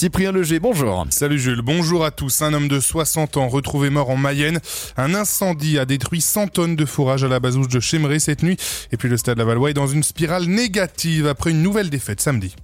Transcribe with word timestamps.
Cyprien 0.00 0.32
Leger, 0.32 0.60
bonjour. 0.60 1.06
Salut 1.10 1.38
Jules, 1.38 1.60
bonjour 1.60 2.06
à 2.06 2.10
tous. 2.10 2.40
Un 2.40 2.54
homme 2.54 2.68
de 2.68 2.80
60 2.80 3.36
ans 3.36 3.48
retrouvé 3.48 3.90
mort 3.90 4.08
en 4.08 4.16
Mayenne. 4.16 4.58
Un 4.96 5.14
incendie 5.14 5.78
a 5.78 5.84
détruit 5.84 6.22
100 6.22 6.46
tonnes 6.46 6.74
de 6.74 6.86
fourrage 6.86 7.22
à 7.22 7.28
la 7.28 7.38
basouche 7.38 7.68
de 7.68 7.80
Chemeray 7.80 8.18
cette 8.18 8.42
nuit. 8.42 8.56
Et 8.92 8.96
puis 8.96 9.10
le 9.10 9.18
stade 9.18 9.36
Lavallois 9.36 9.72
est 9.72 9.74
dans 9.74 9.88
une 9.88 10.02
spirale 10.02 10.46
négative 10.46 11.26
après 11.26 11.50
une 11.50 11.62
nouvelle 11.62 11.90
défaite 11.90 12.22
samedi. 12.22 12.56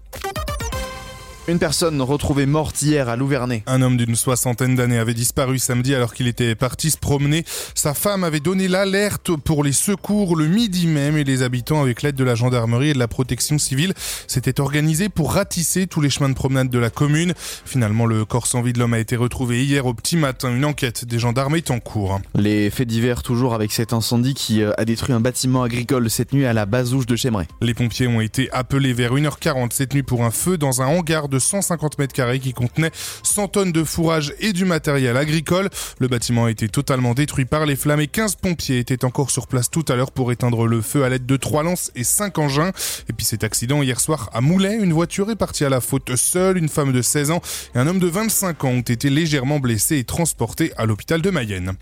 Une 1.48 1.60
personne 1.60 2.02
retrouvée 2.02 2.44
morte 2.44 2.82
hier 2.82 3.08
à 3.08 3.14
Louvernay. 3.14 3.62
Un 3.68 3.80
homme 3.80 3.96
d'une 3.96 4.16
soixantaine 4.16 4.74
d'années 4.74 4.98
avait 4.98 5.14
disparu 5.14 5.60
samedi 5.60 5.94
alors 5.94 6.12
qu'il 6.12 6.26
était 6.26 6.56
parti 6.56 6.90
se 6.90 6.98
promener. 6.98 7.44
Sa 7.76 7.94
femme 7.94 8.24
avait 8.24 8.40
donné 8.40 8.66
l'alerte 8.66 9.30
pour 9.36 9.62
les 9.62 9.70
secours 9.70 10.34
le 10.34 10.48
midi 10.48 10.88
même 10.88 11.16
et 11.16 11.22
les 11.22 11.42
habitants, 11.42 11.80
avec 11.80 12.02
l'aide 12.02 12.16
de 12.16 12.24
la 12.24 12.34
gendarmerie 12.34 12.90
et 12.90 12.94
de 12.94 12.98
la 12.98 13.06
protection 13.06 13.58
civile, 13.58 13.94
s'étaient 14.26 14.60
organisés 14.60 15.08
pour 15.08 15.34
ratisser 15.34 15.86
tous 15.86 16.00
les 16.00 16.10
chemins 16.10 16.28
de 16.28 16.34
promenade 16.34 16.68
de 16.68 16.80
la 16.80 16.90
commune. 16.90 17.32
Finalement, 17.36 18.06
le 18.06 18.24
corps 18.24 18.48
sans 18.48 18.60
vie 18.60 18.72
de 18.72 18.80
l'homme 18.80 18.94
a 18.94 18.98
été 18.98 19.14
retrouvé 19.14 19.64
hier 19.64 19.86
au 19.86 19.94
petit 19.94 20.16
matin. 20.16 20.52
Une 20.52 20.64
enquête 20.64 21.04
des 21.04 21.20
gendarmes 21.20 21.54
est 21.54 21.70
en 21.70 21.78
cours. 21.78 22.20
Les 22.34 22.70
faits 22.70 22.88
divers 22.88 23.22
toujours 23.22 23.54
avec 23.54 23.70
cet 23.70 23.92
incendie 23.92 24.34
qui 24.34 24.62
euh, 24.62 24.72
a 24.78 24.84
détruit 24.84 25.14
un 25.14 25.20
bâtiment 25.20 25.62
agricole 25.62 26.10
cette 26.10 26.32
nuit 26.32 26.44
à 26.44 26.52
la 26.52 26.66
Bazouche 26.66 27.06
de 27.06 27.14
Chemeray. 27.14 27.46
Les 27.60 27.74
pompiers 27.74 28.08
ont 28.08 28.20
été 28.20 28.50
appelés 28.50 28.92
vers 28.92 29.14
1h40 29.14 29.68
cette 29.70 29.94
nuit 29.94 30.02
pour 30.02 30.24
un 30.24 30.32
feu 30.32 30.58
dans 30.58 30.82
un 30.82 30.86
hangar 30.86 31.28
de 31.28 31.35
150 31.38 31.98
mètres 31.98 32.14
carrés 32.14 32.40
qui 32.40 32.52
contenait 32.52 32.90
100 33.22 33.48
tonnes 33.48 33.72
de 33.72 33.84
fourrage 33.84 34.34
et 34.40 34.52
du 34.52 34.64
matériel 34.64 35.16
agricole. 35.16 35.68
Le 35.98 36.08
bâtiment 36.08 36.46
a 36.46 36.50
été 36.50 36.68
totalement 36.68 37.14
détruit 37.14 37.44
par 37.44 37.66
les 37.66 37.76
flammes 37.76 38.00
et 38.00 38.06
15 38.06 38.36
pompiers 38.36 38.78
étaient 38.78 39.04
encore 39.04 39.30
sur 39.30 39.46
place 39.46 39.70
tout 39.70 39.84
à 39.88 39.96
l'heure 39.96 40.12
pour 40.12 40.32
éteindre 40.32 40.66
le 40.66 40.80
feu 40.80 41.04
à 41.04 41.08
l'aide 41.08 41.26
de 41.26 41.36
trois 41.36 41.62
lances 41.62 41.90
et 41.94 42.04
cinq 42.04 42.38
engins. 42.38 42.72
Et 43.08 43.12
puis 43.12 43.26
cet 43.26 43.44
accident 43.44 43.82
hier 43.82 44.00
soir 44.00 44.30
à 44.32 44.40
Moulay, 44.40 44.76
une 44.76 44.92
voiture 44.92 45.30
est 45.30 45.36
partie 45.36 45.64
à 45.64 45.68
la 45.68 45.80
faute 45.80 46.14
seule, 46.16 46.58
une 46.58 46.68
femme 46.68 46.92
de 46.92 47.02
16 47.02 47.30
ans 47.30 47.40
et 47.74 47.78
un 47.78 47.86
homme 47.86 47.98
de 47.98 48.06
25 48.06 48.64
ans 48.64 48.68
ont 48.68 48.80
été 48.80 49.10
légèrement 49.10 49.60
blessés 49.60 49.98
et 49.98 50.04
transportés 50.04 50.72
à 50.76 50.86
l'hôpital 50.86 51.22
de 51.22 51.30
Mayenne. 51.30 51.74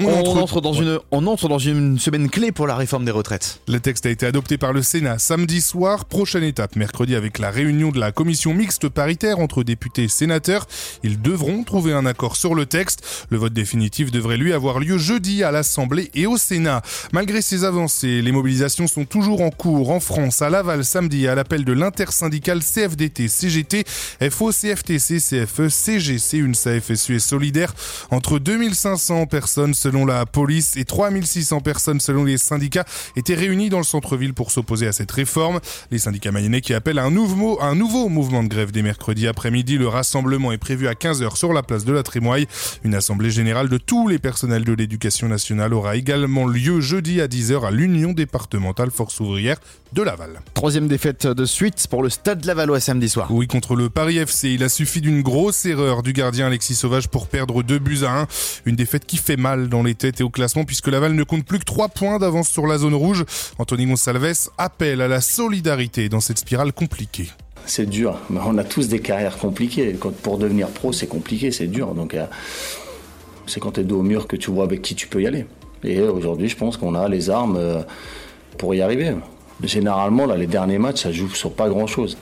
On, 0.00 0.38
entre, 0.38 0.60
dans 0.60 0.72
une, 0.72 1.00
on 1.10 1.26
entre 1.26 1.48
dans 1.48 1.58
une 1.58 1.98
semaine 1.98 2.30
clé 2.30 2.52
pour 2.52 2.68
la 2.68 2.76
réforme 2.76 3.04
des 3.04 3.10
retraites. 3.10 3.60
Le 3.66 3.80
texte 3.80 4.06
a 4.06 4.10
été 4.10 4.26
adopté 4.26 4.56
par 4.56 4.72
le 4.72 4.80
Sénat 4.80 5.18
samedi 5.18 5.60
soir. 5.60 6.04
Prochaine 6.04 6.44
étape 6.44 6.76
mercredi 6.76 7.16
avec 7.16 7.40
la 7.40 7.50
réunion 7.50 7.90
de 7.90 7.98
la 7.98 8.12
commission 8.12 8.54
mixte 8.54 8.88
paritaire 8.88 9.40
entre 9.40 9.64
députés 9.64 10.04
et 10.04 10.08
sénateurs. 10.08 10.68
Ils 11.02 11.20
devront 11.20 11.64
trouver 11.64 11.94
un 11.94 12.06
accord 12.06 12.36
sur 12.36 12.54
le 12.54 12.66
texte. 12.66 13.26
Le 13.30 13.38
vote 13.38 13.52
définitif 13.52 14.12
devrait 14.12 14.36
lui 14.36 14.52
avoir 14.52 14.78
lieu 14.78 14.98
jeudi 14.98 15.42
à 15.42 15.50
l'Assemblée 15.50 16.12
et 16.14 16.26
au 16.26 16.36
Sénat. 16.36 16.82
Malgré 17.12 17.42
ces 17.42 17.64
avancées, 17.64 18.22
les 18.22 18.30
mobilisations 18.30 18.86
sont 18.86 19.04
toujours 19.04 19.40
en 19.40 19.50
cours 19.50 19.90
en 19.90 19.98
France, 19.98 20.42
à 20.42 20.50
Laval 20.50 20.84
samedi 20.84 21.26
à 21.26 21.34
l'appel 21.34 21.64
de 21.64 21.72
l'intersyndicale 21.72 22.60
CFDT, 22.62 23.26
CGT, 23.26 23.84
FO, 24.30 24.52
CFTC, 24.52 25.18
CFE, 25.18 25.68
CGC, 25.68 26.38
une 26.38 26.54
CFSU 26.54 27.16
et 27.16 27.18
solidaire. 27.18 27.74
Entre 28.12 28.38
2500 28.38 29.26
personnes 29.26 29.74
selon 29.88 30.04
la 30.04 30.26
police 30.26 30.76
et 30.76 30.84
3600 30.84 31.60
personnes 31.60 31.98
selon 31.98 32.24
les 32.24 32.36
syndicats 32.36 32.84
étaient 33.16 33.34
réunis 33.34 33.70
dans 33.70 33.78
le 33.78 33.84
centre-ville 33.84 34.34
pour 34.34 34.50
s'opposer 34.50 34.86
à 34.86 34.92
cette 34.92 35.10
réforme. 35.10 35.60
Les 35.90 35.96
syndicats 35.96 36.30
mayennais 36.30 36.60
qui 36.60 36.74
appellent 36.74 36.98
à 36.98 37.04
un 37.04 37.10
nouveau, 37.10 37.58
un 37.62 37.74
nouveau 37.74 38.10
mouvement 38.10 38.42
de 38.42 38.48
grève 38.48 38.70
dès 38.70 38.82
mercredi 38.82 39.26
après-midi. 39.26 39.78
Le 39.78 39.88
rassemblement 39.88 40.52
est 40.52 40.58
prévu 40.58 40.88
à 40.88 40.92
15h 40.92 41.36
sur 41.36 41.54
la 41.54 41.62
place 41.62 41.86
de 41.86 41.92
la 41.94 42.02
Trémoille. 42.02 42.46
Une 42.84 42.94
assemblée 42.94 43.30
générale 43.30 43.70
de 43.70 43.78
tous 43.78 44.08
les 44.08 44.18
personnels 44.18 44.64
de 44.64 44.74
l'éducation 44.74 45.26
nationale 45.26 45.72
aura 45.72 45.96
également 45.96 46.46
lieu 46.46 46.82
jeudi 46.82 47.22
à 47.22 47.26
10h 47.26 47.66
à 47.66 47.70
l'Union 47.70 48.12
départementale 48.12 48.90
Force 48.90 49.20
ouvrière 49.20 49.56
de 49.94 50.02
Laval. 50.02 50.42
Troisième 50.52 50.86
défaite 50.86 51.26
de 51.26 51.46
suite 51.46 51.86
pour 51.88 52.02
le 52.02 52.10
Stade 52.10 52.44
Lavallois 52.44 52.80
samedi 52.80 53.08
soir. 53.08 53.28
Oui, 53.30 53.46
contre 53.46 53.74
le 53.74 53.88
Paris 53.88 54.18
FC, 54.18 54.50
il 54.50 54.62
a 54.62 54.68
suffi 54.68 55.00
d'une 55.00 55.22
grosse 55.22 55.64
erreur 55.64 56.02
du 56.02 56.12
gardien 56.12 56.46
Alexis 56.48 56.74
Sauvage 56.74 57.08
pour 57.08 57.26
perdre 57.26 57.62
deux 57.62 57.78
buts 57.78 58.00
à 58.04 58.20
1. 58.20 58.26
Une 58.66 58.76
défaite 58.76 59.06
qui 59.06 59.16
fait 59.16 59.38
mal 59.38 59.70
dans 59.70 59.77
les 59.82 59.94
têtes 59.94 60.20
et 60.20 60.24
au 60.24 60.30
classement 60.30 60.64
puisque 60.64 60.88
Laval 60.88 61.14
ne 61.14 61.22
compte 61.22 61.44
plus 61.44 61.58
que 61.58 61.64
3 61.64 61.88
points 61.88 62.18
d'avance 62.18 62.48
sur 62.48 62.66
la 62.66 62.78
zone 62.78 62.94
rouge. 62.94 63.24
Anthony 63.58 63.86
Gonsalves 63.86 64.50
appelle 64.58 65.00
à 65.00 65.08
la 65.08 65.20
solidarité 65.20 66.08
dans 66.08 66.20
cette 66.20 66.38
spirale 66.38 66.72
compliquée. 66.72 67.28
C'est 67.66 67.88
dur, 67.88 68.18
on 68.30 68.56
a 68.56 68.64
tous 68.64 68.88
des 68.88 69.00
carrières 69.00 69.36
compliquées. 69.36 69.96
pour 70.22 70.38
devenir 70.38 70.68
pro, 70.68 70.92
c'est 70.92 71.06
compliqué, 71.06 71.50
c'est 71.50 71.66
dur. 71.66 71.94
Donc 71.94 72.14
euh, 72.14 72.26
c'est 73.46 73.60
quand 73.60 73.72
tu 73.72 73.80
es 73.80 73.84
dos 73.84 74.00
au 74.00 74.02
mur 74.02 74.26
que 74.26 74.36
tu 74.36 74.50
vois 74.50 74.64
avec 74.64 74.80
qui 74.82 74.94
tu 74.94 75.06
peux 75.06 75.22
y 75.22 75.26
aller. 75.26 75.46
Et 75.84 76.00
aujourd'hui, 76.00 76.48
je 76.48 76.56
pense 76.56 76.76
qu'on 76.76 76.94
a 76.94 77.08
les 77.08 77.30
armes 77.30 77.56
euh, 77.56 77.82
pour 78.56 78.74
y 78.74 78.80
arriver. 78.80 79.14
Généralement, 79.62 80.26
là, 80.26 80.36
les 80.36 80.46
derniers 80.46 80.78
matchs, 80.78 81.02
ça 81.02 81.12
joue 81.12 81.28
sur 81.30 81.52
pas 81.52 81.68
grand-chose 81.68 82.16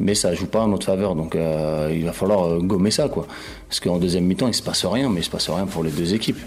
mais 0.00 0.14
ça 0.14 0.34
joue 0.34 0.46
pas 0.46 0.60
en 0.60 0.68
notre 0.68 0.86
faveur. 0.86 1.14
Donc 1.14 1.34
euh, 1.34 1.90
il 1.92 2.04
va 2.04 2.12
falloir 2.12 2.44
euh, 2.44 2.58
gommer 2.60 2.90
ça, 2.90 3.08
quoi. 3.08 3.26
Parce 3.68 3.80
qu'en 3.80 3.98
deuxième 3.98 4.24
mi-temps, 4.24 4.48
il 4.48 4.54
se 4.54 4.62
passe 4.62 4.84
rien, 4.84 5.08
mais 5.08 5.20
il 5.20 5.24
se 5.24 5.30
passe 5.30 5.50
rien 5.50 5.66
pour 5.66 5.84
les 5.84 5.90
deux 5.90 6.14
équipes. 6.14 6.38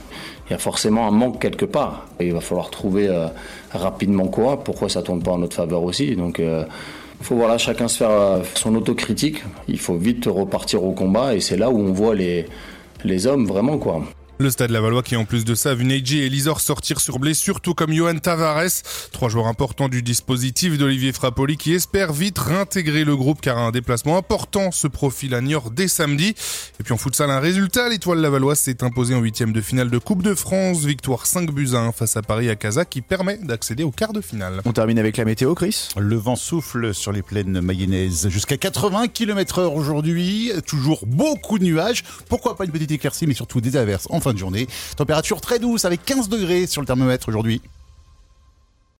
Il 0.47 0.53
y 0.53 0.55
a 0.55 0.57
forcément 0.57 1.07
un 1.07 1.11
manque 1.11 1.39
quelque 1.39 1.65
part. 1.65 2.07
Et 2.19 2.27
il 2.27 2.33
va 2.33 2.41
falloir 2.41 2.69
trouver 2.69 3.07
euh, 3.07 3.27
rapidement 3.71 4.27
quoi, 4.27 4.63
pourquoi 4.63 4.89
ça 4.89 5.01
tourne 5.01 5.21
pas 5.21 5.31
en 5.31 5.37
notre 5.39 5.55
faveur 5.55 5.83
aussi. 5.83 6.15
Donc 6.15 6.39
il 6.39 7.25
faut 7.25 7.35
voilà, 7.35 7.57
chacun 7.57 7.87
se 7.87 7.97
faire 7.97 8.41
son 8.55 8.75
autocritique. 8.75 9.43
Il 9.67 9.79
faut 9.79 9.95
vite 9.95 10.25
repartir 10.25 10.83
au 10.83 10.91
combat 10.91 11.35
et 11.35 11.39
c'est 11.39 11.57
là 11.57 11.69
où 11.69 11.79
on 11.79 11.93
voit 11.93 12.15
les, 12.15 12.45
les 13.03 13.27
hommes 13.27 13.45
vraiment 13.45 13.77
quoi. 13.77 14.01
Le 14.41 14.49
stade 14.49 14.71
Lavallois 14.71 15.03
qui 15.03 15.15
en 15.15 15.23
plus 15.23 15.45
de 15.45 15.53
ça 15.53 15.69
a 15.69 15.73
vu 15.75 15.85
Neji 15.85 16.21
et 16.21 16.27
Lisor 16.27 16.61
sortir 16.61 16.99
sur 16.99 17.19
blessure 17.19 17.61
tout 17.61 17.75
comme 17.75 17.93
Johan 17.93 18.17
Tavares, 18.17 18.71
trois 19.11 19.29
joueurs 19.29 19.45
importants 19.45 19.87
du 19.87 20.01
dispositif 20.01 20.79
d'Olivier 20.79 21.13
Frappoli 21.13 21.57
qui 21.57 21.75
espère 21.75 22.11
vite 22.11 22.39
réintégrer 22.39 23.03
le 23.03 23.15
groupe 23.15 23.39
car 23.39 23.59
un 23.59 23.69
déplacement 23.69 24.17
important 24.17 24.71
se 24.71 24.87
profile 24.87 25.35
à 25.35 25.41
Niort 25.41 25.69
dès 25.69 25.87
samedi. 25.87 26.33
Et 26.79 26.83
puis 26.83 26.91
en 26.91 26.97
futsal 26.97 27.29
un 27.29 27.39
résultat, 27.39 27.87
l'étoile 27.87 28.17
Lavalloise 28.17 28.57
s'est 28.57 28.83
imposée 28.83 29.13
en 29.13 29.19
huitième 29.19 29.53
de 29.53 29.61
finale 29.61 29.91
de 29.91 29.99
Coupe 29.99 30.23
de 30.23 30.33
France, 30.33 30.85
victoire 30.85 31.27
5 31.27 31.51
buts 31.51 31.69
à 31.73 31.77
1 31.77 31.91
face 31.91 32.17
à 32.17 32.23
Paris 32.23 32.49
à 32.49 32.55
Casa 32.55 32.83
qui 32.83 33.01
permet 33.01 33.37
d'accéder 33.37 33.83
au 33.83 33.91
quart 33.91 34.11
de 34.11 34.21
finale. 34.21 34.61
On 34.65 34.73
termine 34.73 34.97
avec 34.97 35.17
la 35.17 35.25
météo 35.25 35.53
Chris. 35.53 35.89
Le 35.99 36.15
vent 36.15 36.35
souffle 36.35 36.95
sur 36.95 37.11
les 37.11 37.21
plaines 37.21 37.61
mayonnaises 37.61 38.27
jusqu'à 38.29 38.57
80 38.57 39.09
km 39.09 39.59
heure 39.59 39.75
aujourd'hui, 39.75 40.51
toujours 40.65 41.05
beaucoup 41.05 41.59
de 41.59 41.63
nuages, 41.63 42.03
pourquoi 42.27 42.57
pas 42.57 42.65
une 42.65 42.71
petite 42.71 42.89
éclaircie 42.89 43.27
mais 43.27 43.35
surtout 43.35 43.61
des 43.61 43.77
averses 43.77 44.07
enfin 44.09 44.30
de 44.33 44.37
journée. 44.37 44.67
Température 44.95 45.41
très 45.41 45.59
douce 45.59 45.85
avec 45.85 46.03
15 46.05 46.29
degrés 46.29 46.67
sur 46.67 46.81
le 46.81 46.87
thermomètre 46.87 47.29
aujourd'hui. 47.29 47.61